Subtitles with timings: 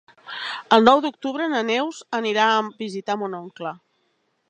[0.77, 3.79] El nou d'octubre na Neus anirà a visitar mon oncle.